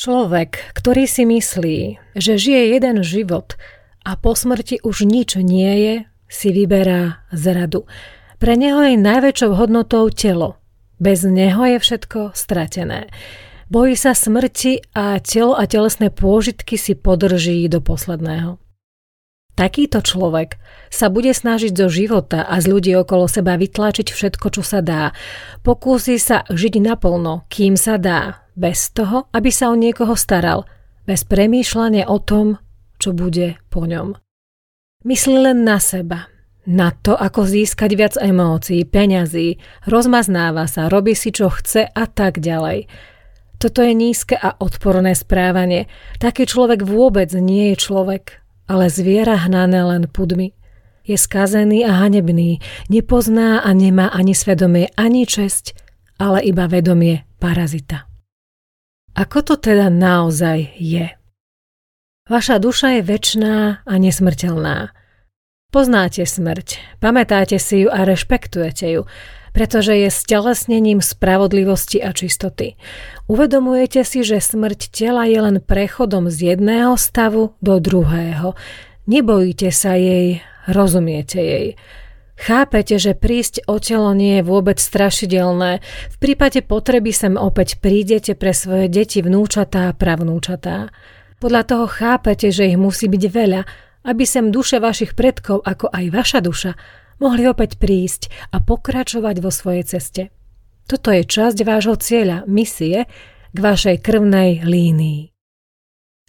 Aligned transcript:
Človek, 0.00 0.72
ktorý 0.72 1.04
si 1.04 1.28
myslí, 1.28 2.00
že 2.16 2.40
žije 2.40 2.72
jeden 2.72 3.04
život 3.04 3.60
a 4.00 4.16
po 4.16 4.32
smrti 4.32 4.80
už 4.80 5.04
nič 5.04 5.36
nie 5.36 5.68
je, 5.76 5.94
si 6.24 6.56
vyberá 6.56 7.28
zradu. 7.36 7.84
Pre 8.40 8.56
neho 8.56 8.80
je 8.80 8.96
najväčšou 8.96 9.60
hodnotou 9.60 10.08
telo. 10.08 10.56
Bez 10.96 11.28
neho 11.28 11.60
je 11.68 11.76
všetko 11.76 12.32
stratené. 12.32 13.12
Bojí 13.68 13.92
sa 13.92 14.16
smrti 14.16 14.88
a 14.96 15.20
telo 15.20 15.52
a 15.52 15.68
telesné 15.68 16.08
pôžitky 16.08 16.80
si 16.80 16.96
podrží 16.96 17.68
do 17.68 17.84
posledného. 17.84 18.56
Takýto 19.60 20.00
človek 20.00 20.56
sa 20.88 21.12
bude 21.12 21.36
snažiť 21.36 21.76
zo 21.76 21.92
života 21.92 22.48
a 22.48 22.64
z 22.64 22.72
ľudí 22.72 22.96
okolo 22.96 23.28
seba 23.28 23.60
vytlačiť 23.60 24.08
všetko, 24.08 24.56
čo 24.56 24.64
sa 24.64 24.80
dá. 24.80 25.12
Pokúsi 25.60 26.16
sa 26.16 26.48
žiť 26.48 26.80
naplno, 26.80 27.44
kým 27.52 27.76
sa 27.76 28.00
dá, 28.00 28.48
bez 28.56 28.88
toho, 28.96 29.28
aby 29.36 29.52
sa 29.52 29.68
o 29.68 29.76
niekoho 29.76 30.16
staral, 30.16 30.64
bez 31.04 31.28
premýšľania 31.28 32.08
o 32.08 32.16
tom, 32.24 32.56
čo 32.96 33.12
bude 33.12 33.60
po 33.68 33.84
ňom. 33.84 34.16
Myslí 35.04 35.36
len 35.36 35.60
na 35.60 35.76
seba, 35.76 36.32
na 36.64 36.96
to, 36.96 37.12
ako 37.12 37.44
získať 37.44 37.90
viac 38.00 38.14
emócií, 38.16 38.88
peňazí, 38.88 39.60
rozmaznáva 39.84 40.72
sa, 40.72 40.88
robí 40.88 41.12
si 41.12 41.36
čo 41.36 41.52
chce 41.52 41.84
a 41.84 42.04
tak 42.08 42.40
ďalej. 42.40 42.88
Toto 43.60 43.84
je 43.84 43.92
nízke 43.92 44.40
a 44.40 44.56
odporné 44.56 45.12
správanie. 45.12 45.84
Taký 46.16 46.48
človek 46.48 46.80
vôbec 46.80 47.28
nie 47.36 47.76
je 47.76 47.84
človek 47.84 48.39
ale 48.70 48.86
zviera 48.86 49.34
hnané 49.34 49.82
len 49.82 50.06
pudmi. 50.06 50.54
Je 51.02 51.18
skazený 51.18 51.82
a 51.82 52.06
hanebný, 52.06 52.62
nepozná 52.86 53.66
a 53.66 53.74
nemá 53.74 54.14
ani 54.14 54.30
svedomie, 54.30 54.94
ani 54.94 55.26
česť, 55.26 55.74
ale 56.22 56.38
iba 56.46 56.70
vedomie 56.70 57.26
parazita. 57.42 58.06
Ako 59.18 59.42
to 59.42 59.58
teda 59.58 59.90
naozaj 59.90 60.78
je? 60.78 61.10
Vaša 62.30 62.62
duša 62.62 63.00
je 63.00 63.02
väčšiná 63.02 63.82
a 63.82 63.94
nesmrteľná. 63.98 64.94
Poznáte 65.74 66.22
smrť, 66.22 66.78
pamätáte 67.02 67.58
si 67.58 67.82
ju 67.82 67.88
a 67.90 68.06
rešpektujete 68.06 68.86
ju, 68.94 69.02
pretože 69.50 69.96
je 69.96 70.08
stelesnením 70.10 71.02
spravodlivosti 71.02 71.98
a 72.02 72.14
čistoty. 72.14 72.78
Uvedomujete 73.26 74.02
si, 74.02 74.22
že 74.22 74.42
smrť 74.42 74.90
tela 74.90 75.26
je 75.26 75.38
len 75.38 75.56
prechodom 75.62 76.30
z 76.30 76.54
jedného 76.54 76.94
stavu 76.94 77.54
do 77.62 77.78
druhého. 77.82 78.54
Nebojíte 79.10 79.74
sa 79.74 79.98
jej, 79.98 80.42
rozumiete 80.70 81.40
jej. 81.42 81.66
Chápete, 82.40 82.96
že 82.96 83.12
prísť 83.12 83.68
o 83.68 83.76
telo 83.76 84.16
nie 84.16 84.40
je 84.40 84.48
vôbec 84.48 84.80
strašidelné. 84.80 85.84
V 85.84 86.16
prípade 86.16 86.64
potreby 86.64 87.12
sem 87.12 87.36
opäť 87.36 87.76
prídete 87.84 88.32
pre 88.32 88.56
svoje 88.56 88.88
deti, 88.88 89.20
vnúčatá 89.20 89.92
a 89.92 89.96
pravnúčatá. 89.96 90.88
Podľa 91.36 91.62
toho 91.68 91.84
chápete, 91.84 92.48
že 92.48 92.72
ich 92.72 92.80
musí 92.80 93.12
byť 93.12 93.24
veľa, 93.28 93.60
aby 94.08 94.24
sem 94.24 94.48
duše 94.48 94.80
vašich 94.80 95.12
predkov, 95.12 95.60
ako 95.68 95.92
aj 95.92 96.04
vaša 96.08 96.40
duša, 96.40 96.72
mohli 97.20 97.46
opäť 97.46 97.76
prísť 97.76 98.32
a 98.50 98.58
pokračovať 98.58 99.36
vo 99.38 99.52
svojej 99.52 99.84
ceste. 99.84 100.22
Toto 100.90 101.14
je 101.14 101.22
časť 101.22 101.62
vášho 101.62 101.94
cieľa, 102.00 102.42
misie, 102.50 103.06
k 103.50 103.58
vašej 103.58 104.02
krvnej 104.02 104.62
línii. 104.62 105.30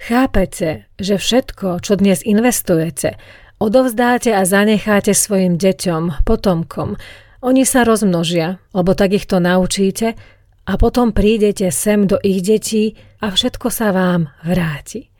Chápete, 0.00 0.88
že 0.96 1.20
všetko, 1.20 1.84
čo 1.84 2.00
dnes 2.00 2.24
investujete, 2.24 3.20
odovzdáte 3.60 4.32
a 4.32 4.48
zanecháte 4.48 5.12
svojim 5.12 5.60
deťom, 5.60 6.24
potomkom. 6.24 6.96
Oni 7.44 7.68
sa 7.68 7.84
rozmnožia, 7.84 8.56
lebo 8.72 8.96
tak 8.96 9.12
ich 9.12 9.28
to 9.28 9.36
naučíte 9.36 10.16
a 10.64 10.72
potom 10.80 11.12
prídete 11.12 11.68
sem 11.68 12.08
do 12.08 12.16
ich 12.24 12.40
detí 12.40 12.96
a 13.20 13.28
všetko 13.28 13.68
sa 13.68 13.92
vám 13.92 14.32
vráti. 14.40 15.12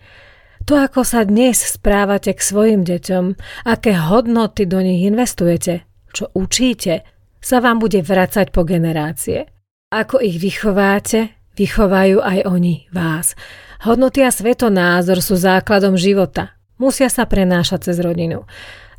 To, 0.69 0.75
ako 0.76 1.03
sa 1.03 1.25
dnes 1.25 1.60
správate 1.60 2.37
k 2.37 2.41
svojim 2.41 2.82
deťom, 2.84 3.25
aké 3.66 3.97
hodnoty 3.97 4.69
do 4.69 4.81
nich 4.81 5.03
investujete, 5.06 5.88
čo 6.12 6.28
učíte, 6.37 7.06
sa 7.41 7.59
vám 7.65 7.81
bude 7.81 8.04
vracať 8.04 8.53
po 8.53 8.69
generácie. 8.69 9.48
Ako 9.91 10.21
ich 10.21 10.38
vychováte, 10.38 11.34
vychovajú 11.56 12.22
aj 12.22 12.38
oni 12.47 12.87
vás. 12.93 13.34
Hodnoty 13.82 14.21
a 14.22 14.31
svetonázor 14.31 15.25
sú 15.25 15.41
základom 15.41 15.97
života. 15.97 16.54
Musia 16.77 17.09
sa 17.09 17.25
prenášať 17.25 17.91
cez 17.91 17.97
rodinu. 18.00 18.44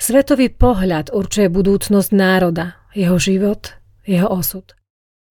Svetový 0.01 0.49
pohľad 0.49 1.13
určuje 1.13 1.49
budúcnosť 1.49 2.09
národa, 2.13 2.81
jeho 2.97 3.21
život, 3.21 3.77
jeho 4.05 4.25
osud. 4.25 4.73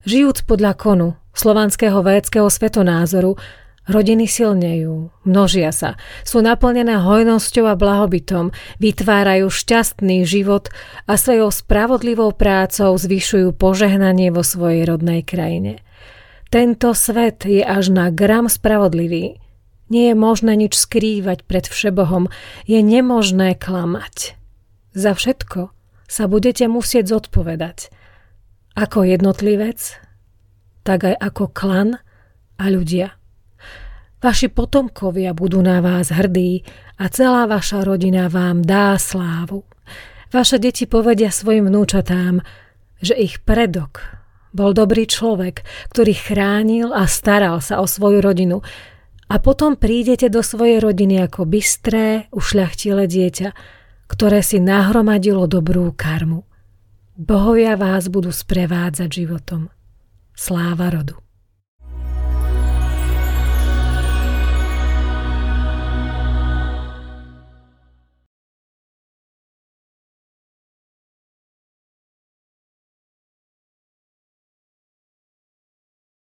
Žijúc 0.07 0.47
podľa 0.47 0.79
konu, 0.79 1.09
slovanského 1.35 2.01
védského 2.01 2.47
svetonázoru, 2.47 3.37
Rodiny 3.91 4.31
silnejú, 4.31 5.11
množia 5.27 5.75
sa, 5.75 5.99
sú 6.23 6.39
naplnené 6.39 7.03
hojnosťou 7.03 7.67
a 7.67 7.75
blahobytom, 7.75 8.55
vytvárajú 8.78 9.51
šťastný 9.51 10.23
život 10.23 10.71
a 11.11 11.19
svojou 11.19 11.51
spravodlivou 11.51 12.31
prácou 12.31 12.95
zvyšujú 12.95 13.50
požehnanie 13.50 14.31
vo 14.31 14.47
svojej 14.47 14.87
rodnej 14.87 15.27
krajine. 15.27 15.83
Tento 16.55 16.95
svet 16.95 17.43
je 17.43 17.67
až 17.67 17.91
na 17.91 18.15
gram 18.15 18.47
spravodlivý. 18.47 19.43
Nie 19.91 20.15
je 20.15 20.17
možné 20.19 20.55
nič 20.55 20.79
skrývať 20.79 21.43
pred 21.50 21.67
Všebohom, 21.67 22.31
je 22.71 22.79
nemožné 22.79 23.59
klamať. 23.59 24.39
Za 24.95 25.19
všetko 25.19 25.75
sa 26.06 26.31
budete 26.31 26.71
musieť 26.71 27.11
zodpovedať. 27.11 27.91
Ako 28.79 29.03
jednotlivec, 29.03 29.99
tak 30.87 31.11
aj 31.11 31.15
ako 31.19 31.50
klan 31.50 31.99
a 32.55 32.65
ľudia. 32.71 33.19
Vaši 34.20 34.53
potomkovia 34.53 35.32
budú 35.32 35.64
na 35.64 35.81
vás 35.81 36.12
hrdí 36.12 36.60
a 37.00 37.08
celá 37.08 37.48
vaša 37.48 37.81
rodina 37.88 38.28
vám 38.28 38.60
dá 38.60 39.00
slávu. 39.00 39.64
Vaše 40.28 40.60
deti 40.60 40.84
povedia 40.84 41.32
svojim 41.32 41.72
vnúčatám, 41.72 42.44
že 43.00 43.16
ich 43.16 43.41
predok 43.41 44.20
bol 44.53 44.76
dobrý 44.76 45.08
človek, 45.08 45.64
ktorý 45.94 46.12
chránil 46.12 46.88
a 46.92 47.08
staral 47.08 47.64
sa 47.64 47.81
o 47.81 47.86
svoju 47.88 48.20
rodinu 48.20 48.60
a 49.31 49.38
potom 49.38 49.78
prídete 49.78 50.28
do 50.28 50.42
svojej 50.42 50.82
rodiny 50.82 51.25
ako 51.25 51.47
bystré, 51.47 52.28
ušľachtile 52.34 53.06
dieťa, 53.06 53.48
ktoré 54.10 54.42
si 54.42 54.58
nahromadilo 54.58 55.47
dobrú 55.47 55.94
karmu. 55.94 56.42
Bohovia 57.14 57.78
vás 57.78 58.10
budú 58.10 58.34
sprevádzať 58.34 59.08
životom. 59.08 59.70
Sláva 60.34 60.91
rodu. 60.91 61.30